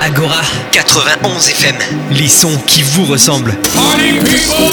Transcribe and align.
Agora 0.00 0.42
91 0.72 1.48
FM. 1.48 1.76
Les 2.10 2.28
sons 2.28 2.56
qui 2.66 2.82
vous 2.82 3.04
ressemblent. 3.06 3.54
Party 3.74 4.18
people, 4.18 4.70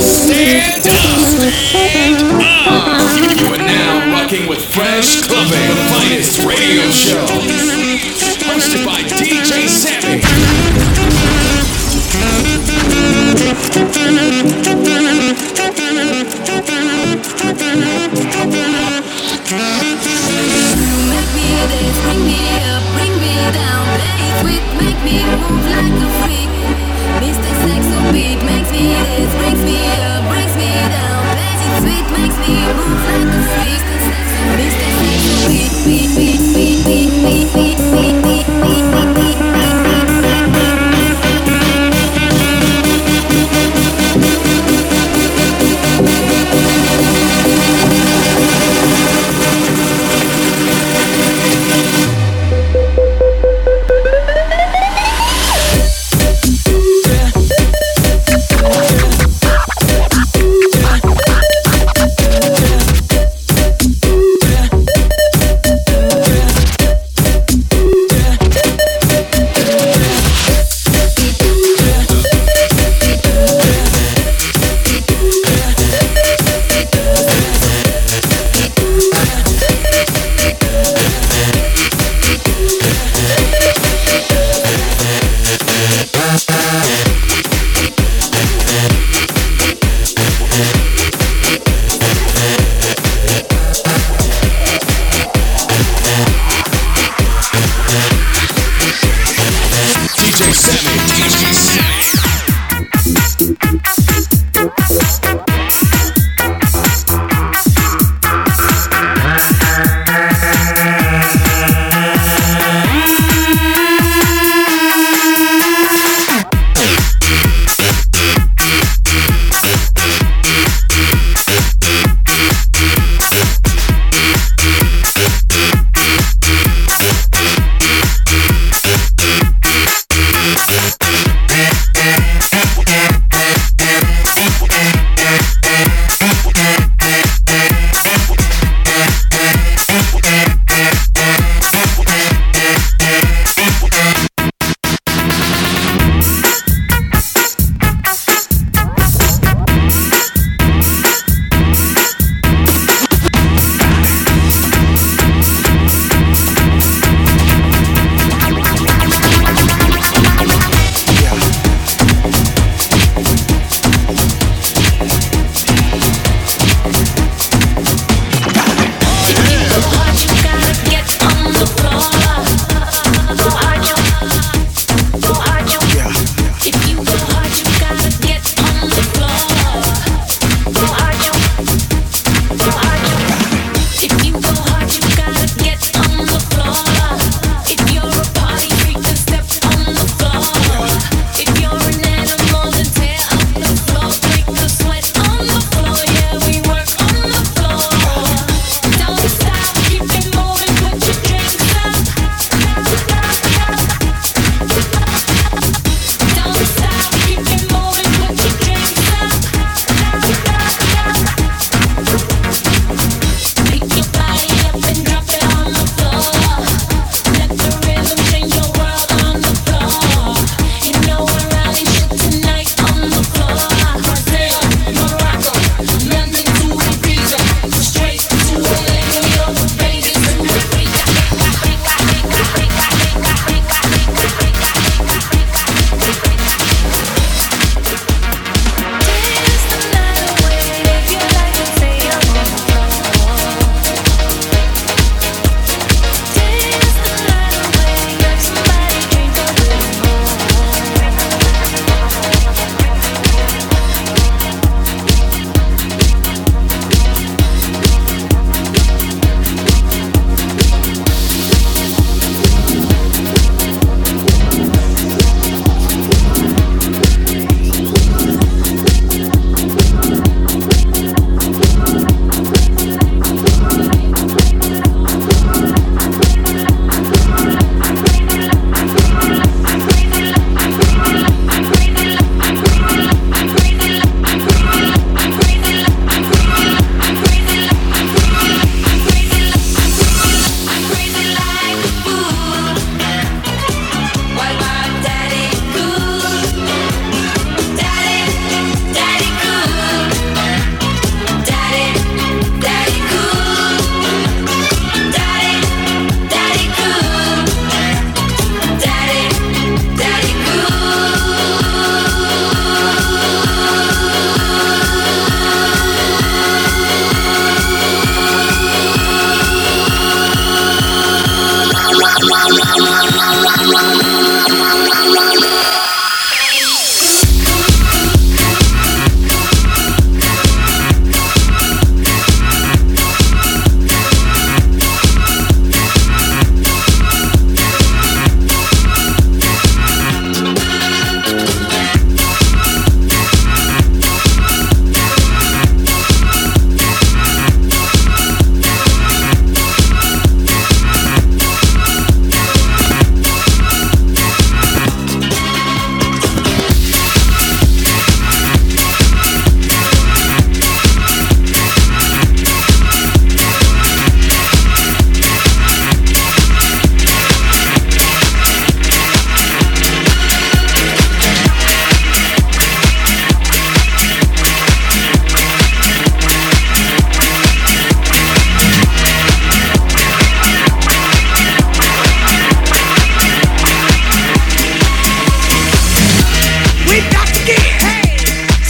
stand 0.00 0.86
up. 0.86 1.18
Stand 1.64 2.22
up. 2.38 3.40
You 3.40 3.46
are 3.46 3.58
now 3.58 4.12
rocking 4.12 4.46
with 4.46 4.60
Fresh 4.72 5.22
Clubbing, 5.22 5.68
the 5.68 5.76
finest 5.90 6.38
radio 6.44 6.90
show. 6.90 7.26
Hosted 8.46 8.84
by 8.84 9.02
DJ 9.02 9.68
Sammy. 9.68 10.22
Makes 28.44 28.70
me 28.72 28.92
dance, 28.92 29.34
brings 29.36 29.62
me 29.64 29.78
up, 30.02 30.22
brings 30.30 30.54
me 30.56 30.70
down. 30.94 31.22
Play 31.36 31.54
sweet, 31.80 32.06
makes 32.18 32.38
me 32.42 32.54
move 32.76 33.02
like 33.06 33.31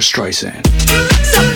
Streisand. 0.00 1.55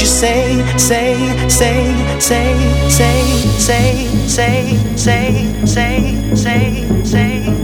you 0.00 0.06
say, 0.06 0.64
say, 0.78 1.14
say, 1.48 2.18
say, 2.18 2.88
say, 2.88 3.24
say, 3.58 4.06
say, 4.26 4.96
say, 4.96 5.66
say, 5.66 6.34
say, 6.34 7.04
say. 7.04 7.59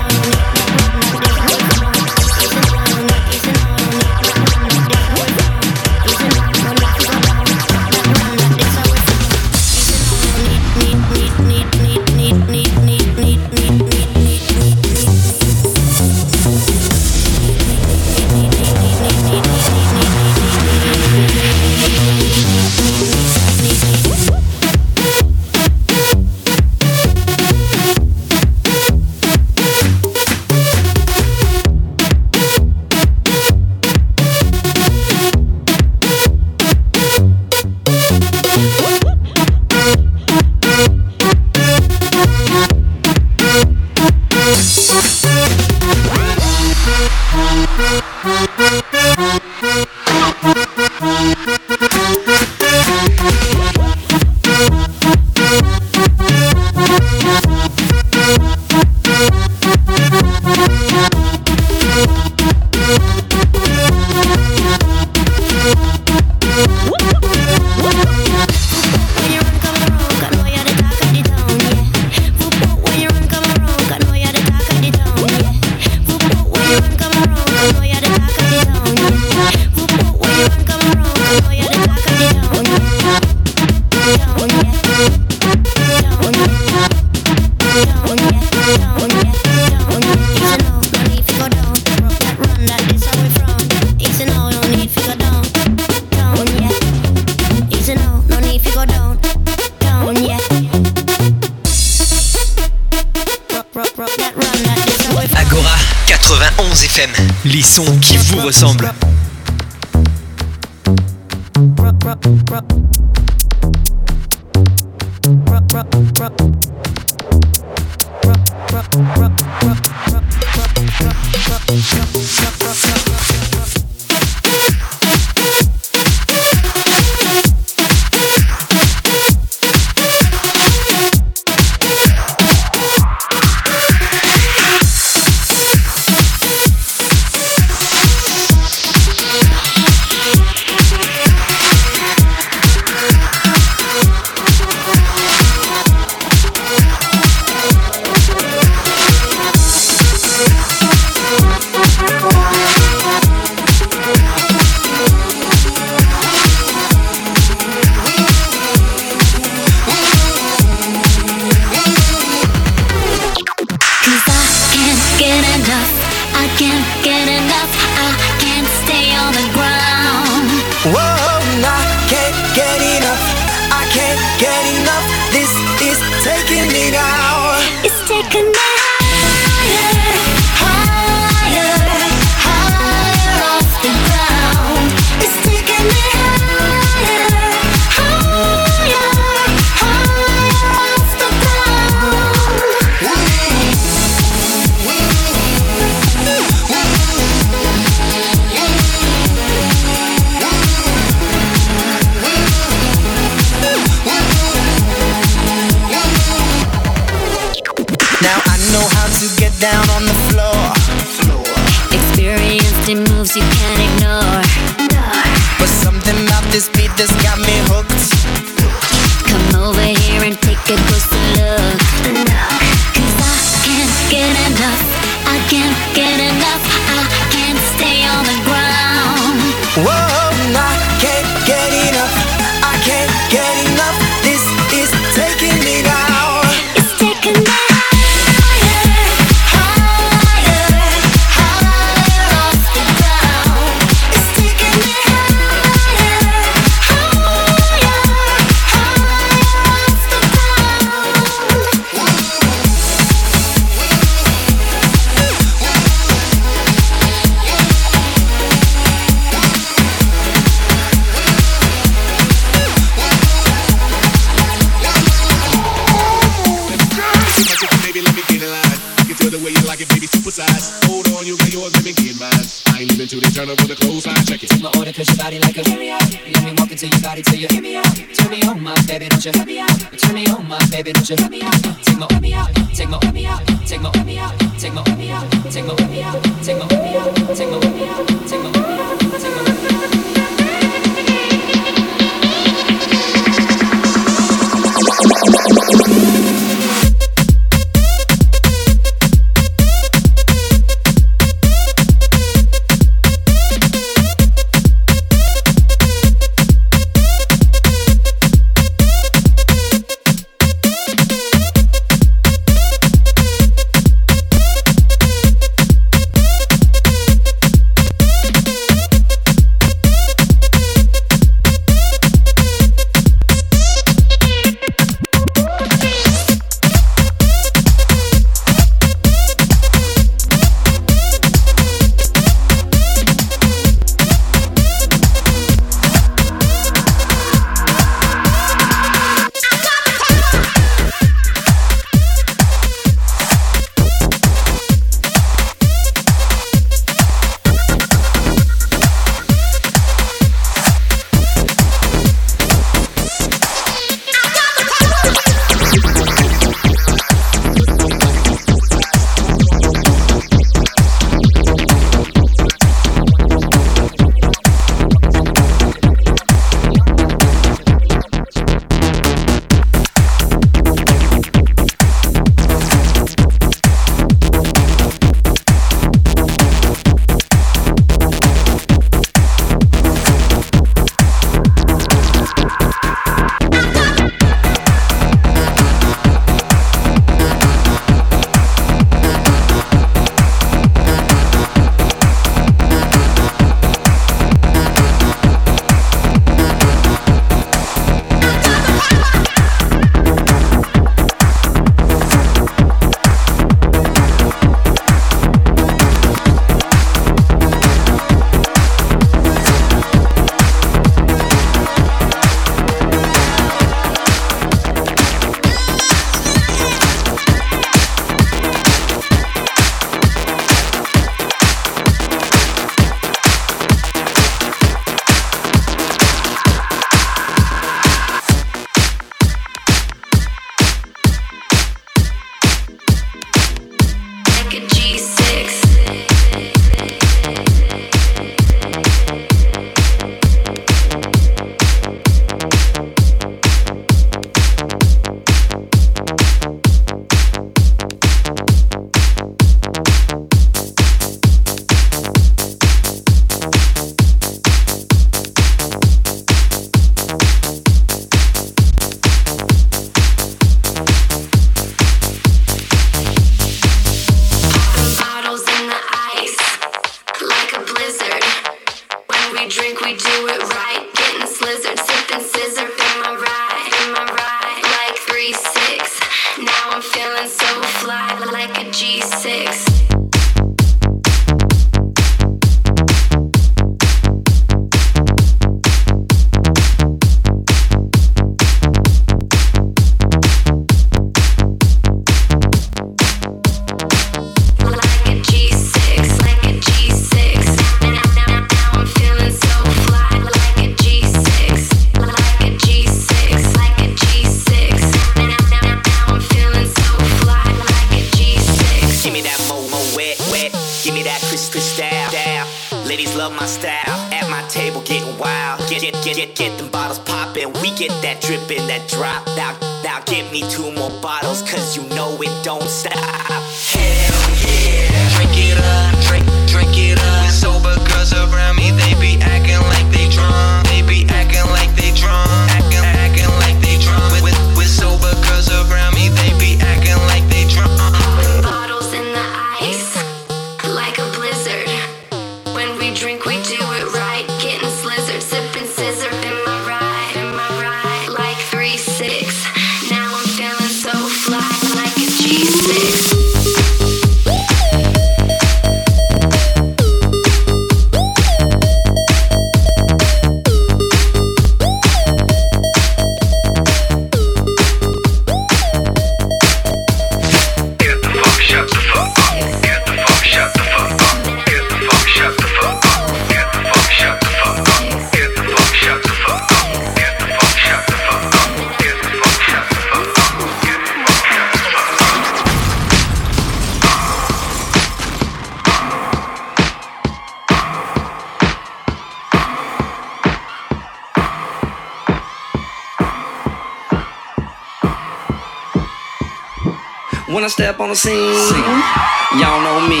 On 597.92 597.94
the 597.94 598.00
scene, 598.00 599.40
y'all 599.40 599.60
know 599.60 599.86
me. 599.86 600.00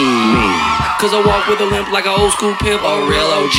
Cause 0.98 1.12
I 1.12 1.22
walk 1.26 1.46
with 1.48 1.60
a 1.60 1.66
limp 1.66 1.90
like 1.92 2.06
an 2.06 2.18
old 2.18 2.32
school 2.32 2.54
pimp, 2.56 2.80
a 2.80 3.04
real 3.04 3.28
OG. 3.36 3.58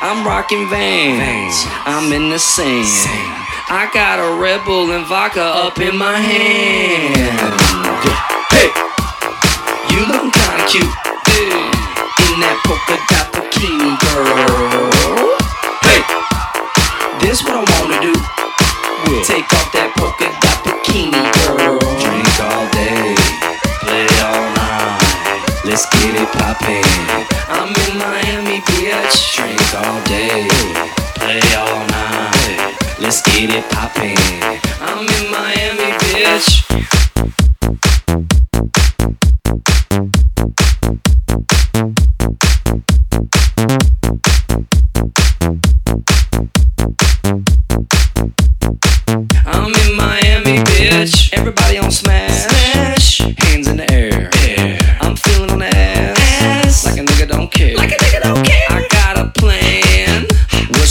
I'm 0.00 0.24
rocking 0.24 0.68
Vans, 0.70 1.66
I'm 1.84 2.12
in 2.12 2.30
the 2.30 2.38
scene. 2.38 2.86
I 3.68 3.90
got 3.92 4.18
a 4.18 4.40
Red 4.40 4.64
Bull 4.64 4.92
and 4.92 5.04
vodka 5.04 5.42
up 5.42 5.78
in 5.78 5.96
my 5.98 6.16
hand. 6.16 7.16
Hey, 8.48 8.72
you 9.92 10.06
looking 10.06 10.30
kinda 10.30 10.64
cute 10.68 11.07
Let's 25.78 25.90
get 25.90 26.14
it 26.20 26.28
poppin'. 26.32 26.82
I'm 27.48 27.68
in 27.68 27.98
Miami, 27.98 28.58
bitch. 28.62 29.36
Drink 29.36 29.74
all 29.76 30.02
day, 30.06 30.48
play 31.14 31.54
all 31.54 31.86
night. 31.86 32.74
Let's 32.98 33.22
get 33.22 33.50
it 33.50 33.62
poppin'. 33.70 34.18
I'm 34.80 35.06
in 35.06 35.30
Miami, 35.30 35.92
bitch. 36.02 37.07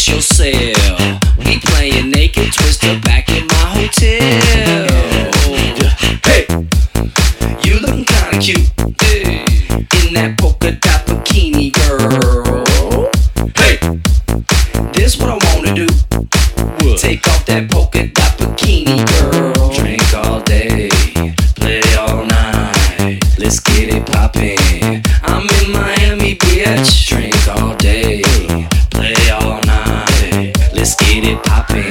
What's 0.08 0.40
your 0.40 0.48
sale? 0.48 1.20
We 1.38 1.60
playing 1.60 2.12
naked 2.12 2.54
twister 2.54 2.98
back 3.02 3.28
in 3.28 3.46
my 3.46 3.56
hotel. 3.76 4.88
Hey, 6.24 6.48
you 7.66 7.80
looking 7.82 8.06
kinda 8.06 8.40
cute. 8.40 8.70
In 10.06 10.14
that 10.14 10.38
polka 10.38 10.72
dot 10.72 11.06
bikini, 11.08 11.74
girl. 11.74 13.10
Hey, 13.58 13.80
this 14.94 15.18
what 15.18 15.30
I 15.30 15.38
wanna 15.54 15.76
do. 15.76 15.88
Take 16.96 17.28
off 17.28 17.46
that 17.48 17.70
polka 17.70 18.08
dot 18.08 18.38
bikini, 18.38 19.06
girl. 19.20 19.74
Drink 19.74 20.14
all 20.14 20.40
day, 20.40 20.88
play 21.56 21.82
all 21.96 22.24
night. 22.24 23.20
Let's 23.38 23.60
get 23.60 23.90
it 23.94 24.06
poppin'. 24.06 25.04
I'm 25.24 25.50
in 25.60 25.72
Miami, 25.74 26.36
bitch. 26.38 27.10
Drink 27.10 27.36
all 27.50 27.76
day, 27.76 28.22
play 28.90 29.32
all 29.32 29.42
night. 29.50 29.57
Let's 30.88 30.96
get 31.04 31.26
it 31.26 31.44
poppin'. 31.44 31.84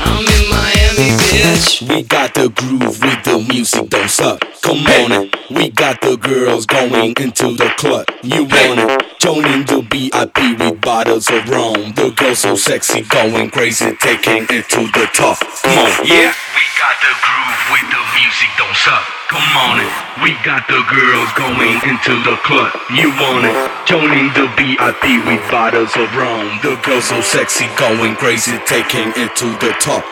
I'm 0.00 0.24
in 0.24 0.44
Miami, 0.48 1.12
bitch. 1.20 1.86
We 1.86 2.02
got 2.02 2.32
the 2.32 2.48
groove 2.48 2.98
with 3.04 3.22
the 3.24 3.44
music, 3.46 3.90
don't 3.90 4.08
suck. 4.08 4.40
Come 4.62 4.86
on 4.86 5.12
it. 5.12 5.36
We 5.50 5.68
got 5.68 6.00
the 6.00 6.16
girls 6.16 6.64
going 6.64 7.12
into 7.20 7.52
the 7.52 7.68
club. 7.76 8.06
You 8.22 8.44
want 8.44 8.80
it? 8.80 9.20
Joining 9.20 9.66
the 9.66 9.84
VIP 9.84 10.58
with 10.58 10.80
bottles 10.80 11.28
of 11.28 11.46
rum. 11.46 11.92
The 11.92 12.10
girls 12.16 12.38
so 12.38 12.56
sexy, 12.56 13.02
going 13.02 13.50
crazy, 13.50 13.94
taking 14.00 14.48
it 14.48 14.66
to 14.70 14.80
the 14.80 15.10
top. 15.12 15.36
Come 15.60 15.76
on, 15.76 15.92
yeah. 16.08 16.32
We 16.56 16.64
got 16.80 16.96
the 17.04 17.12
groove 17.12 17.60
with 17.68 17.86
the 17.92 18.01
music, 18.14 18.48
don't 18.58 18.76
suck. 18.76 19.04
Come 19.28 19.52
on 19.56 19.80
it. 19.80 19.92
We 20.22 20.36
got 20.44 20.66
the 20.68 20.82
girls 20.90 21.30
going 21.32 21.80
into 21.88 22.12
the 22.28 22.36
club. 22.44 22.72
You 22.92 23.08
want 23.16 23.46
it? 23.48 23.56
Joining 23.86 24.28
the 24.36 24.48
VIP 24.56 25.24
with 25.24 25.40
bottles 25.50 25.96
of 25.96 26.12
rum. 26.16 26.60
The 26.62 26.76
girls 26.84 27.06
so 27.06 27.20
sexy, 27.20 27.66
going 27.78 28.14
crazy, 28.16 28.58
taking 28.66 29.12
it 29.16 29.34
to 29.36 29.46
the 29.64 29.72
top. 29.80 30.04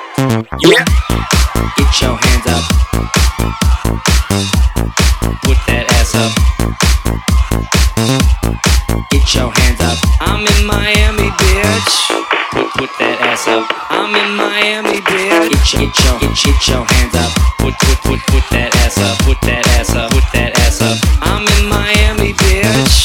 Yeah. 0.61 0.85
Get 1.77 2.01
your 2.01 2.17
hands 2.17 2.47
up. 2.49 2.65
Put 5.45 5.59
that 5.67 5.87
ass 5.91 6.15
up. 6.15 6.33
Get 9.11 9.35
your 9.35 9.53
hands 9.55 9.81
up. 9.81 9.99
I'm 10.21 10.47
in 10.47 10.67
Miami, 10.67 11.31
bitch. 11.39 11.93
Put, 12.53 12.71
put 12.75 12.91
that 12.99 13.19
ass 13.23 13.47
up. 13.47 13.67
I'm 13.91 14.15
in 14.15 14.37
Miami, 14.37 14.99
bitch. 15.01 15.51
Get 15.51 15.73
your, 15.73 15.87
get 15.87 16.05
your, 16.05 16.19
get, 16.19 16.35
get 16.43 16.69
your 16.69 16.85
hands 16.85 17.15
up. 17.15 17.31
Put, 17.59 17.75
put, 17.79 17.99
put, 18.03 18.21
put 18.27 18.45
that 18.51 18.75
ass 18.83 18.99
up. 18.99 19.19
Put 19.27 19.41
that 19.43 19.67
ass 19.79 19.95
up. 19.95 20.11
Put 20.11 20.25
that 20.33 20.59
ass 20.59 20.83
up. 20.83 20.99
I'm 21.23 21.47
in 21.47 21.69
Miami, 21.69 22.35
bitch. 22.35 23.00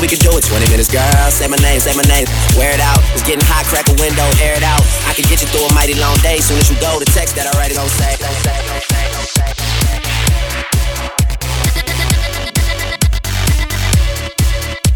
We 0.00 0.08
can 0.08 0.18
do 0.18 0.32
it. 0.36 0.42
20 0.42 0.66
minutes, 0.72 0.88
girl. 0.90 1.30
Say 1.30 1.46
my 1.46 1.60
name, 1.60 1.78
say 1.78 1.92
my 1.92 2.02
name. 2.08 2.26
Wear 2.56 2.72
it 2.72 2.80
out. 2.80 2.98
It's 3.12 3.22
getting 3.22 3.44
hot, 3.44 3.68
crack 3.68 3.86
a 3.88 3.94
window, 4.00 4.26
air 4.40 4.56
it 4.56 4.64
out. 4.64 4.80
I 5.06 5.12
can 5.12 5.28
get 5.28 5.40
you 5.44 5.48
through 5.52 5.68
a 5.68 5.72
mighty 5.76 5.94
long 6.00 6.16
day. 6.24 6.40
Soon 6.40 6.58
as 6.58 6.68
you 6.72 6.76
go, 6.80 6.98
the 6.98 7.06
text 7.12 7.36
that 7.36 7.46
I 7.46 7.52
write 7.60 7.70
is 7.70 7.76
gon' 7.76 7.88
say, 8.00 8.16
gon' 8.16 8.32
say, 8.40 8.56
gon' 8.64 8.80
say, 8.80 9.04
gon' 9.12 9.28
say. 9.28 9.52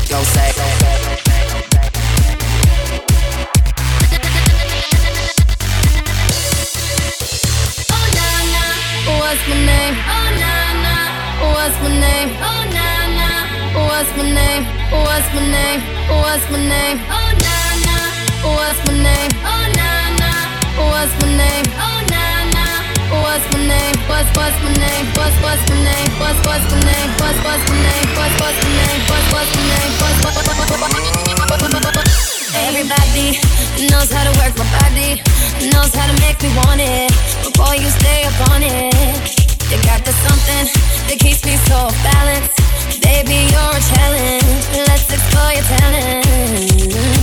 Gon' 0.09 0.25
say, 0.25 0.53
gon' 0.57 0.69
say, 0.69 0.74
What's 14.91 15.29
my 15.33 15.41
name? 15.41 15.81
What's 16.09 16.45
my 16.51 16.61
name? 16.61 16.99
Oh 17.09 17.31
na 17.41 17.57
na. 17.87 17.97
What's 18.45 18.79
my 18.85 18.93
name? 18.93 19.33
Oh 19.41 19.65
na 19.79 19.89
na. 20.21 20.33
What's 20.77 21.13
my 21.23 21.29
name? 21.41 21.67
Oh 21.81 22.01
na 22.13 22.25
na. 22.53 22.67
What's 23.09 23.45
my 23.53 23.65
name? 23.65 23.97
What's 24.05 24.29
what's 24.37 24.57
my 24.61 24.69
name? 24.77 25.07
What's 25.17 25.37
what's 25.41 25.65
my 25.71 25.77
name? 25.89 26.11
What's 26.21 26.37
what's 26.45 26.65
my 26.69 26.77
name? 26.85 27.11
What's 27.17 27.41
what's 27.47 27.65
my 27.71 27.77
name? 27.81 28.09
What's 28.13 28.37
what's 28.43 28.61
my 28.61 28.73
name? 28.77 29.01
What's 29.09 29.29
what's 29.33 29.51
my 29.57 29.63
name? 29.73 29.93
What's 30.05 30.21
what's 30.21 30.45
Everybody 32.55 33.41
knows 33.89 34.13
how 34.13 34.25
to 34.29 34.33
work 34.39 34.53
my 34.61 34.69
body, 34.85 35.23
knows 35.73 35.95
how 35.95 36.07
to 36.13 36.17
make 36.21 36.37
me 36.43 36.53
want 36.61 36.81
it. 36.81 37.09
Before 37.41 37.75
you 37.75 37.89
stay 37.89 38.25
up 38.25 38.37
on 38.53 38.63
it, 38.63 38.93
you 39.71 39.79
got 39.83 40.05
the 40.05 40.13
something 40.29 40.69
that 41.09 41.17
keeps 41.19 41.45
me 41.45 41.57
so 41.65 41.89
off 41.89 41.97
balance. 42.05 42.74
Baby, 43.01 43.49
you're 43.53 43.75
a 43.77 43.83
challenge. 43.93 44.65
Let's 44.89 45.09
explore 45.13 45.53
your 45.53 45.65
talent. 45.65 46.27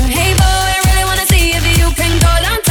Hey 0.09 0.33
boy, 0.33 0.65
I 0.75 0.79
really 0.87 1.05
wanna 1.05 1.25
see 1.27 1.51
if 1.53 1.63
you 1.77 1.87
can 1.95 2.13
go 2.19 2.31
downtown 2.41 2.70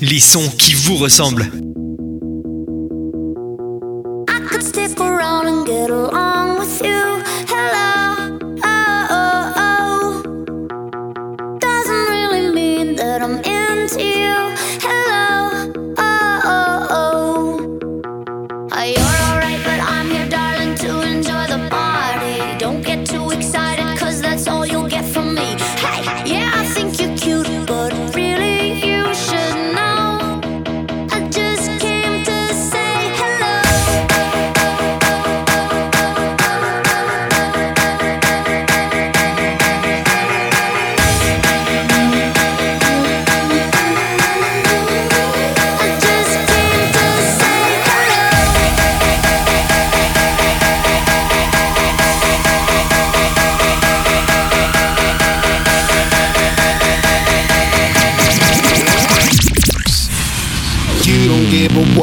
Les 0.00 0.20
sons 0.20 0.48
qui 0.48 0.74
vous 0.74 0.96
ressemblent. 0.96 1.50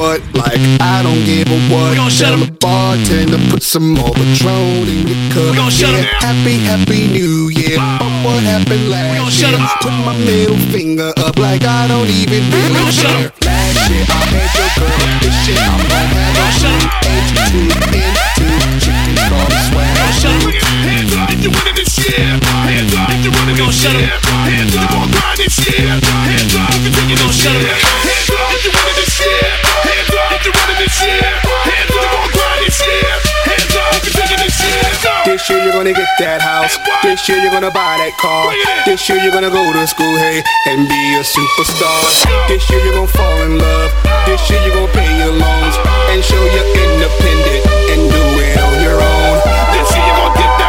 What, 0.07 0.21
like 0.33 0.61
I 0.79 1.03
don't 1.03 1.23
give 1.27 1.47
a 1.51 1.59
what. 1.67 1.91
We 1.91 1.95
gon' 1.99 2.09
shut 2.09 2.31
him. 2.31 2.55
bartender 2.59 3.39
put 3.51 3.63
some 3.63 3.93
more 3.93 4.13
Patron 4.15 4.87
in 4.87 5.07
your 5.11 5.19
cup. 5.33 5.51
We 5.51 5.57
gon' 5.59 5.71
shut 5.71 5.91
him 5.91 6.03
yeah. 6.07 6.23
Happy, 6.23 6.55
happy 6.63 7.01
New 7.11 7.49
Year. 7.51 7.75
But 7.75 8.11
what 8.23 8.39
happened 8.43 8.87
last 8.89 9.11
we 9.11 9.17
gon' 9.19 9.31
year? 9.31 9.39
shut 9.39 9.53
him. 9.59 9.63
Put 9.83 9.95
my 10.07 10.15
middle 10.23 10.59
finger 10.71 11.11
up 11.17 11.35
like 11.37 11.63
I 11.63 11.87
don't 11.91 12.07
even 12.07 12.41
really 12.51 12.79
gon' 12.79 12.91
shut 12.91 13.15
him. 13.19 13.31
Last 13.43 13.89
year 13.91 14.05
I 14.07 14.23
had 14.31 14.49
your 14.55 14.69
girl. 14.79 14.95
This 15.19 15.35
shit 15.43 15.59
I'm 15.59 15.75
gonna 15.91 16.23
have 16.23 16.35
gon' 16.39 16.53
shut 16.55 16.77
him. 16.77 16.87
H2 17.03 17.67
into 17.99 18.47
chicken 18.79 19.15
called 19.27 19.55
swag. 19.67 19.91
Shut 20.15 20.31
up. 20.31 20.55
Hands 20.87 21.13
up 21.19 21.29
if 21.35 21.39
you 21.43 21.51
winning 21.51 21.75
this 21.75 21.93
year. 21.99 22.23
Hands 22.23 22.93
up 22.95 23.11
if 23.11 23.19
you 23.27 23.31
running 23.35 23.57
gon' 23.59 23.67
this 23.67 23.81
shut 23.83 23.95
year. 23.99 24.07
him. 24.07 24.23
Hands 24.47 24.75
up 24.79 24.91
on 24.95 25.07
grind 25.11 25.37
this 25.43 25.55
year. 25.67 25.83
Hands 25.99 26.55
up 26.55 26.71
if 26.79 26.95
you 26.95 27.15
gon' 27.19 27.33
shut 27.35 27.51
year. 27.59 27.75
him. 27.75 27.91
Hands 28.07 28.31
up 28.31 28.55
if 28.55 28.63
you 28.63 28.71
winning 28.71 28.96
this 30.77 31.01
year. 31.01 31.25
Hands 31.65 31.95
up 31.97 32.13
on 32.21 32.29
grind 32.31 32.61
this 32.65 32.79
year. 32.85 33.11
Hands 33.49 33.75
up 33.75 34.03
you 34.05 34.11
taking 34.13 34.41
this 34.41 34.57
year. 34.61 34.85
This 35.25 35.49
year 35.49 35.59
you're 35.63 35.73
gonna 35.73 35.93
get 35.93 36.09
that 36.19 36.41
house. 36.41 36.77
This 37.03 37.27
year 37.27 37.37
you're 37.41 37.51
gonna 37.51 37.73
buy 37.73 37.97
that 37.99 38.13
car. 38.21 38.53
This 38.85 39.01
year 39.09 39.17
you're 39.19 39.33
gonna 39.33 39.51
go 39.51 39.73
to 39.73 39.83
school, 39.87 40.15
hey, 40.17 40.43
and 40.69 40.87
be 40.87 41.01
a 41.17 41.23
superstar. 41.25 41.99
This 42.47 42.63
year 42.69 42.79
you're 42.85 42.93
gonna 42.93 43.17
fall 43.19 43.41
in 43.43 43.57
love. 43.57 43.91
This 44.25 44.41
year 44.49 44.61
you're 44.63 44.75
gonna 44.75 44.93
pay 44.93 45.09
your 45.17 45.33
loans 45.33 45.75
and 46.13 46.23
show 46.23 46.39
you're 46.55 46.71
independent 46.71 47.61
and 47.91 48.01
do 48.07 48.23
it 48.39 48.55
on 48.61 48.75
your 48.85 48.97
own. 49.01 49.35
This 49.73 49.89
year 49.91 50.05
you 50.05 50.15
gon' 50.15 50.33
get 50.37 50.51
that 50.61 50.66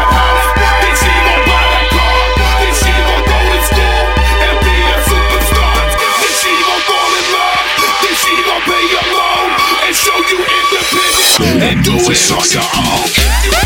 and 11.41 11.85
do 11.85 11.95
it 11.95 12.17
on. 12.57 13.58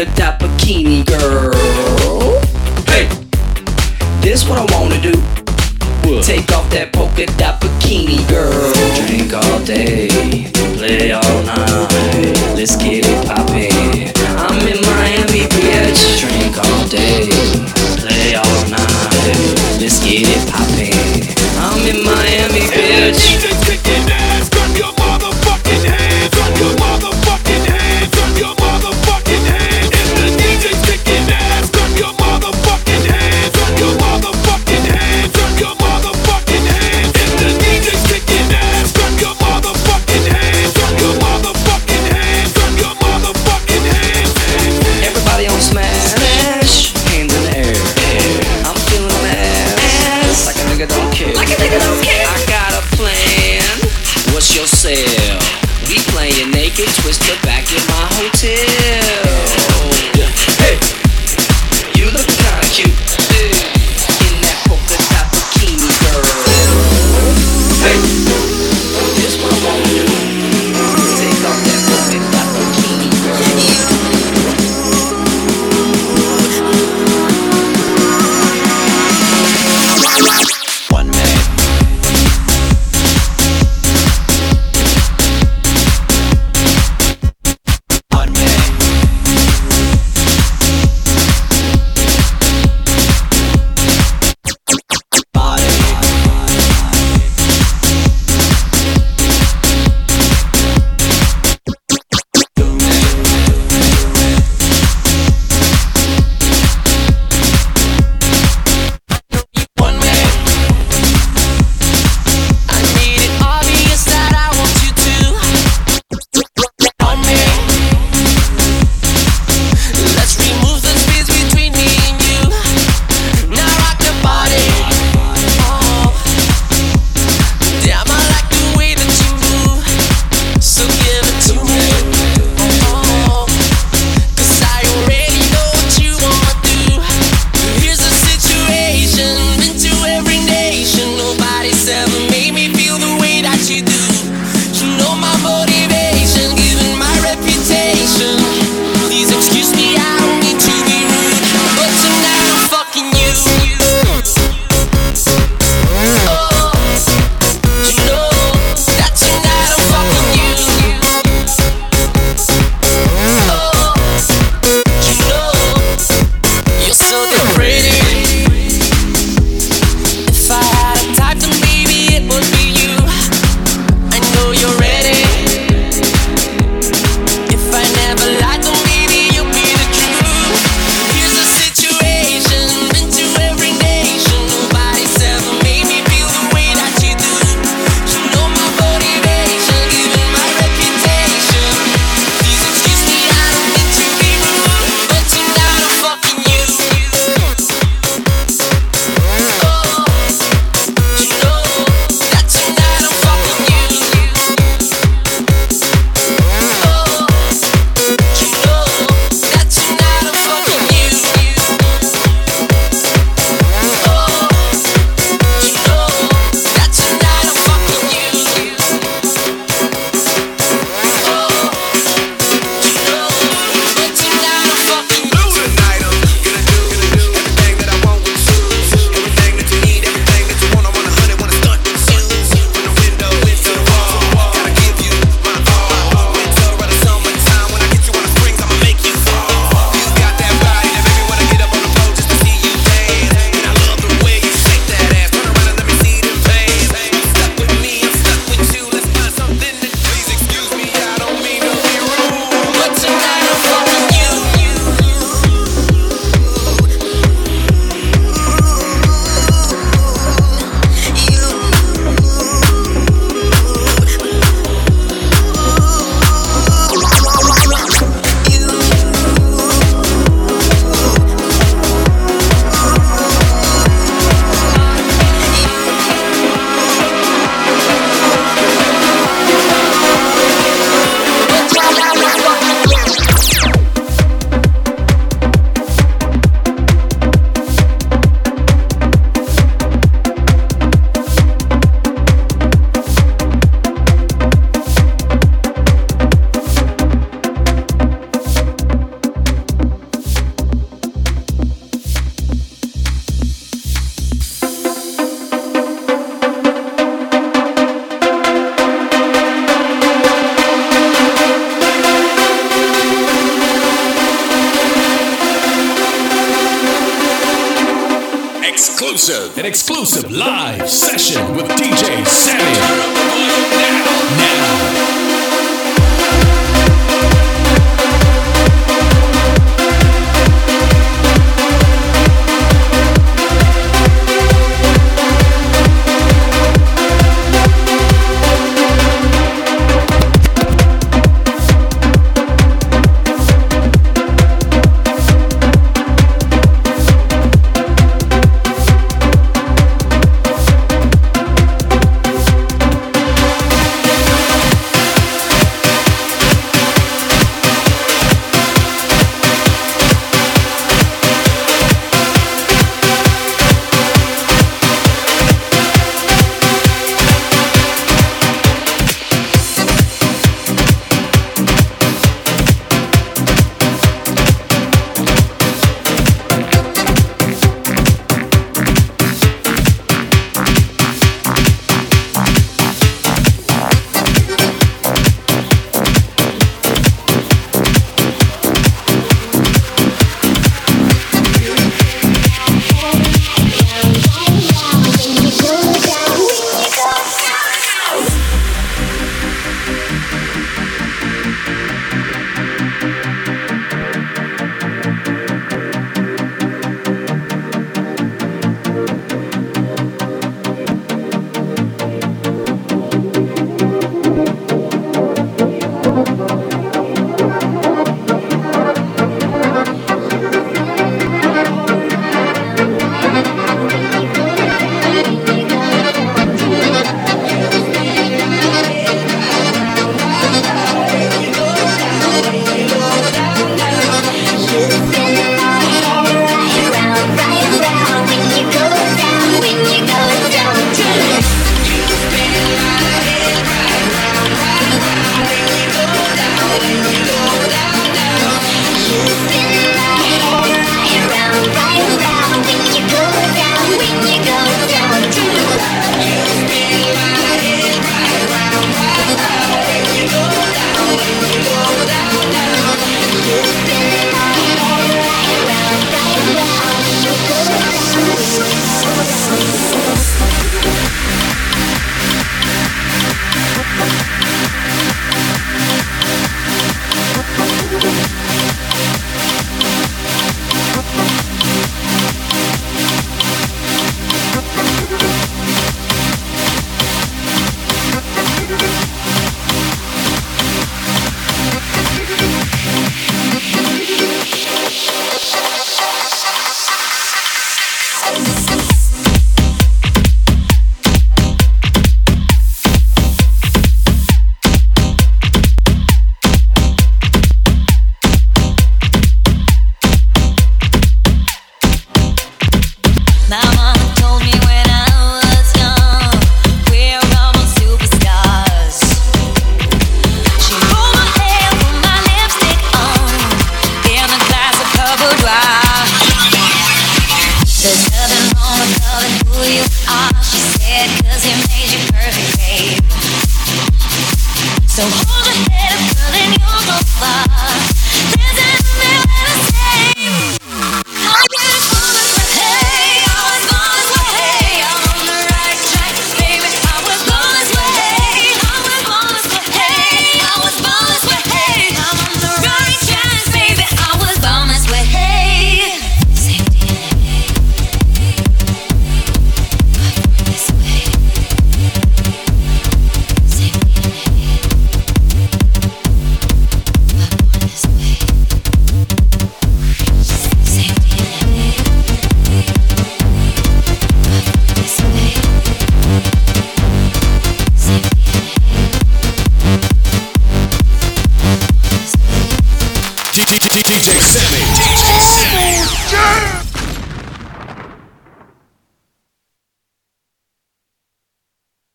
after 0.00 0.14
that 0.16 0.40
bikini 0.40 1.04
girl. 1.04 2.40
Hey, 2.86 3.06
this 4.20 4.48
what 4.48 4.58
I 4.58 4.80
wanna 4.80 5.00
do. 5.00 5.18
What? 6.08 6.24
Take 6.24 6.50
off 6.52 6.70
that 6.70 6.92
polka 6.92 7.26
dot 7.36 7.59